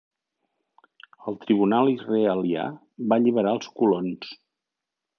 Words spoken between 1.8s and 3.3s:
israelià va